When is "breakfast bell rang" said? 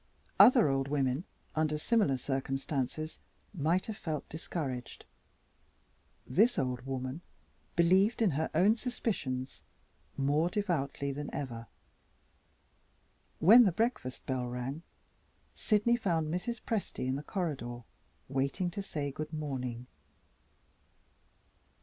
13.71-14.81